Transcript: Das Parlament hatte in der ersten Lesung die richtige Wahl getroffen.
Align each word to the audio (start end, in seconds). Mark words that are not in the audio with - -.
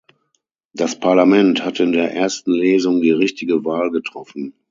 Das 0.73 0.99
Parlament 0.99 1.63
hatte 1.63 1.83
in 1.83 1.91
der 1.91 2.11
ersten 2.15 2.51
Lesung 2.53 3.03
die 3.03 3.11
richtige 3.11 3.63
Wahl 3.65 3.91
getroffen. 3.91 4.55